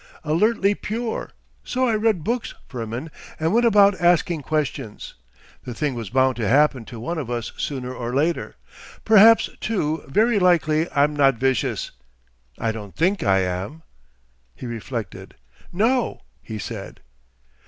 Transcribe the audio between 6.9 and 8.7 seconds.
one of us sooner or later.